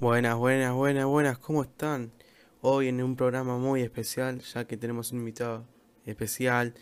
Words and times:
Buenas, 0.00 0.36
buenas, 0.36 0.74
buenas, 0.74 1.04
buenas, 1.06 1.38
¿cómo 1.38 1.62
están? 1.62 2.10
Hoy 2.62 2.88
en 2.88 3.00
un 3.00 3.14
programa 3.14 3.58
muy 3.58 3.80
especial, 3.80 4.40
ya 4.40 4.66
que 4.66 4.76
tenemos 4.76 5.12
un 5.12 5.20
invitado 5.20 5.64
especial. 6.04 6.74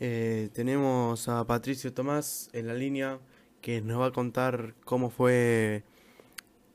Eh, 0.00 0.50
tenemos 0.52 1.28
a 1.28 1.46
Patricio 1.46 1.94
Tomás 1.94 2.50
en 2.52 2.66
la 2.66 2.74
línea 2.74 3.20
que 3.60 3.80
nos 3.80 4.00
va 4.00 4.06
a 4.06 4.10
contar 4.10 4.74
cómo 4.84 5.08
fue 5.08 5.84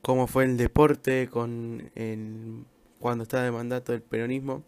cómo 0.01 0.25
fue 0.27 0.45
el 0.45 0.55
deporte 0.55 1.27
con 1.29 1.91
el, 1.95 2.63
cuando 2.97 3.23
estaba 3.23 3.43
de 3.43 3.51
mandato 3.51 3.91
del 3.91 4.01
peronismo 4.01 4.63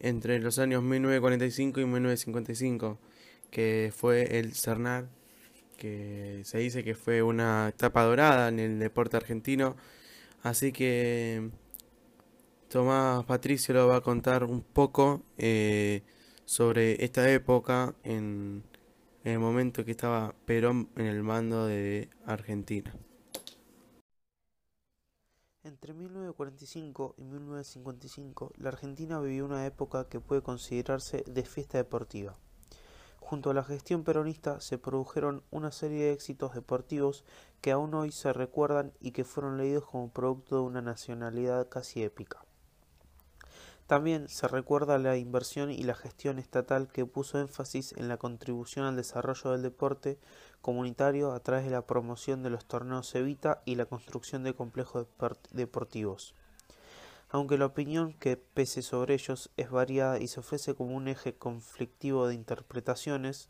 entre 0.00 0.38
los 0.38 0.58
años 0.58 0.82
1945 0.82 1.78
y 1.78 1.84
1955, 1.84 2.98
que 3.50 3.92
fue 3.94 4.38
el 4.38 4.54
CERNAR, 4.54 5.08
que 5.76 6.40
se 6.44 6.58
dice 6.58 6.82
que 6.82 6.94
fue 6.94 7.22
una 7.22 7.68
etapa 7.68 8.02
dorada 8.02 8.48
en 8.48 8.60
el 8.60 8.78
deporte 8.78 9.18
argentino 9.18 9.76
Así 10.42 10.72
que 10.72 11.50
Tomás 12.68 13.24
Patricio 13.24 13.74
lo 13.74 13.86
va 13.86 13.96
a 13.96 14.00
contar 14.00 14.44
un 14.44 14.62
poco 14.62 15.22
eh, 15.38 16.02
sobre 16.44 17.04
esta 17.04 17.30
época 17.30 17.94
en, 18.02 18.64
en 19.24 19.32
el 19.32 19.38
momento 19.38 19.84
que 19.84 19.92
estaba 19.92 20.34
Perón 20.44 20.88
en 20.96 21.06
el 21.06 21.22
mando 21.22 21.66
de 21.66 22.08
Argentina. 22.26 22.92
Entre 25.64 25.94
1945 25.94 27.14
y 27.18 27.22
1955, 27.22 28.52
la 28.56 28.70
Argentina 28.70 29.20
vivió 29.20 29.44
una 29.44 29.64
época 29.64 30.08
que 30.08 30.18
puede 30.18 30.42
considerarse 30.42 31.22
de 31.24 31.44
fiesta 31.44 31.78
deportiva. 31.78 32.36
Junto 33.32 33.48
a 33.48 33.54
la 33.54 33.64
gestión 33.64 34.04
peronista 34.04 34.60
se 34.60 34.76
produjeron 34.76 35.42
una 35.50 35.72
serie 35.72 36.04
de 36.04 36.12
éxitos 36.12 36.52
deportivos 36.52 37.24
que 37.62 37.72
aún 37.72 37.94
hoy 37.94 38.12
se 38.12 38.30
recuerdan 38.34 38.92
y 39.00 39.12
que 39.12 39.24
fueron 39.24 39.56
leídos 39.56 39.86
como 39.86 40.10
producto 40.10 40.56
de 40.56 40.62
una 40.64 40.82
nacionalidad 40.82 41.66
casi 41.70 42.02
épica. 42.02 42.44
También 43.86 44.28
se 44.28 44.48
recuerda 44.48 44.98
la 44.98 45.16
inversión 45.16 45.70
y 45.70 45.82
la 45.82 45.94
gestión 45.94 46.38
estatal 46.38 46.88
que 46.88 47.06
puso 47.06 47.40
énfasis 47.40 47.94
en 47.96 48.08
la 48.08 48.18
contribución 48.18 48.84
al 48.84 48.96
desarrollo 48.96 49.52
del 49.52 49.62
deporte 49.62 50.18
comunitario 50.60 51.32
a 51.32 51.40
través 51.40 51.64
de 51.64 51.70
la 51.70 51.86
promoción 51.86 52.42
de 52.42 52.50
los 52.50 52.66
torneos 52.66 53.14
Evita 53.14 53.62
y 53.64 53.76
la 53.76 53.86
construcción 53.86 54.42
de 54.42 54.54
complejos 54.54 55.06
deportivos 55.52 56.34
aunque 57.32 57.56
la 57.56 57.64
opinión 57.64 58.12
que 58.12 58.36
pese 58.36 58.82
sobre 58.82 59.14
ellos 59.14 59.50
es 59.56 59.70
variada 59.70 60.18
y 60.18 60.28
se 60.28 60.40
ofrece 60.40 60.74
como 60.74 60.94
un 60.94 61.08
eje 61.08 61.32
conflictivo 61.34 62.28
de 62.28 62.34
interpretaciones, 62.34 63.48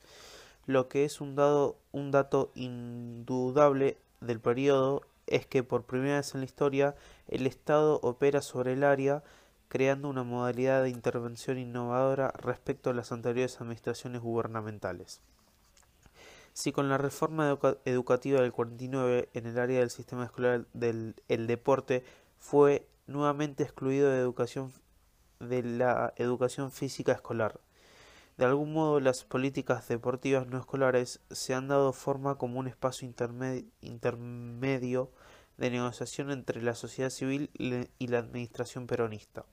lo 0.66 0.88
que 0.88 1.04
es 1.04 1.20
un, 1.20 1.34
dato 1.34 2.52
indudable 2.54 3.98
del 4.20 4.38
periodo 4.38 5.02
es 5.26 5.46
que 5.46 5.64
por 5.64 5.82
primera 5.82 6.18
vez 6.18 6.32
en 6.32 6.42
la 6.42 6.46
historia 6.46 6.94
el 7.26 7.44
Estado 7.48 7.98
opera 8.04 8.40
sobre 8.40 8.74
el 8.74 8.84
área 8.84 9.24
creando 9.66 10.08
una 10.08 10.22
modalidad 10.22 10.84
de 10.84 10.90
intervención 10.90 11.58
innovadora 11.58 12.30
respecto 12.36 12.90
a 12.90 12.94
las 12.94 13.10
anteriores 13.10 13.60
administraciones 13.60 14.22
gubernamentales. 14.22 15.20
Si 16.52 16.70
con 16.70 16.88
la 16.88 16.98
reforma 16.98 17.58
educativa 17.84 18.42
del 18.42 18.52
49 18.52 19.28
en 19.34 19.46
el 19.46 19.58
área 19.58 19.80
del 19.80 19.90
sistema 19.90 20.26
escolar 20.26 20.66
del 20.72 21.16
el 21.26 21.48
deporte 21.48 22.04
fue 22.38 22.86
nuevamente 23.06 23.62
excluido 23.62 24.10
de, 24.10 24.18
educación, 24.18 24.72
de 25.40 25.62
la 25.62 26.12
educación 26.16 26.70
física 26.70 27.12
escolar. 27.12 27.60
De 28.38 28.44
algún 28.46 28.72
modo 28.72 29.00
las 29.00 29.24
políticas 29.24 29.86
deportivas 29.88 30.46
no 30.46 30.58
escolares 30.58 31.20
se 31.30 31.54
han 31.54 31.68
dado 31.68 31.92
forma 31.92 32.38
como 32.38 32.58
un 32.58 32.66
espacio 32.66 33.06
intermedio 33.80 35.10
de 35.58 35.70
negociación 35.70 36.30
entre 36.30 36.62
la 36.62 36.74
sociedad 36.74 37.10
civil 37.10 37.50
y 37.54 38.06
la 38.06 38.18
administración 38.18 38.86
peronista. 38.86 39.44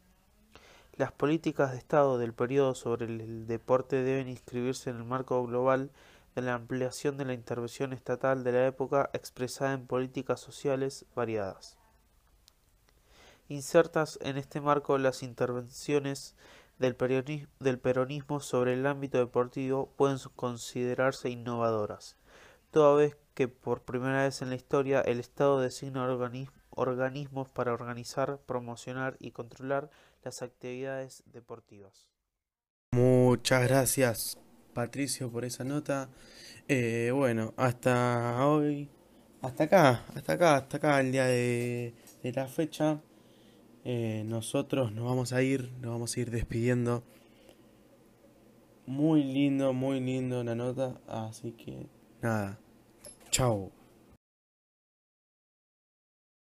Las 1.00 1.11
políticas 1.11 1.72
de 1.72 1.77
Estado 1.77 2.17
del 2.17 2.33
periodo 2.33 2.75
sobre 2.75 3.05
el 3.05 3.47
deporte 3.47 4.03
deben 4.03 4.27
inscribirse 4.27 4.89
en 4.89 4.98
el 4.98 5.05
marco 5.05 5.45
global 5.45 5.92
de 6.36 6.42
la 6.42 6.55
ampliación 6.55 7.17
de 7.17 7.26
la 7.26 7.33
intervención 7.33 7.93
estatal 7.93 8.43
de 8.43 8.52
la 8.52 8.67
época 8.67 9.09
expresada 9.14 9.73
en 9.73 9.88
políticas 9.88 10.42
sociales 10.42 11.05
variadas. 11.15 11.78
Insertas 13.49 14.20
en 14.21 14.37
este 14.37 14.61
marco 14.61 14.99
las 14.99 15.23
intervenciones 15.23 16.36
del 16.77 16.95
peronismo 16.95 18.42
sobre 18.42 18.73
el 18.73 18.86
ámbito 18.86 19.17
deportivo 19.17 19.92
pueden 19.98 20.20
considerarse 20.36 21.32
innovadoras, 21.32 22.15
toda 22.70 22.95
vez 22.95 23.17
que 23.33 23.48
por 23.48 23.82
primera 23.82 24.23
vez 24.23 24.43
en 24.43 24.49
la 24.49 24.55
historia 24.55 25.02
el 25.02 25.20
Estado 25.20 25.59
designa 25.59 26.05
organismos 26.70 27.49
para 27.49 27.73
organizar, 27.73 28.39
promocionar 28.45 29.17
y 29.20 29.32
controlar 29.32 29.89
las 30.23 30.43
actividades 30.43 31.23
deportivas. 31.26 32.08
Muchas 32.92 33.67
gracias 33.67 34.38
Patricio 34.76 35.32
por 35.32 35.43
esa 35.43 35.64
nota. 35.64 36.08
Eh, 36.67 37.09
bueno, 37.15 37.55
hasta 37.58 38.45
hoy, 38.45 38.92
hasta 39.42 39.64
acá, 39.64 40.05
hasta 40.15 40.33
acá, 40.33 40.55
hasta 40.58 40.77
acá 40.77 40.99
el 40.99 41.11
día 41.11 41.26
de 41.26 41.95
la 42.21 42.45
fecha. 42.45 43.02
Eh, 43.85 44.23
nosotros 44.25 44.91
nos 44.91 45.05
vamos 45.05 45.33
a 45.33 45.41
ir, 45.41 45.71
nos 45.81 45.91
vamos 45.91 46.15
a 46.15 46.19
ir 46.19 46.31
despidiendo. 46.31 47.03
Muy 48.85 49.23
lindo, 49.23 49.73
muy 49.73 49.99
lindo 49.99 50.43
la 50.43 50.55
nota. 50.55 50.99
Así 51.07 51.51
que 51.51 51.87
nada. 52.21 52.59
Chao. 53.31 53.78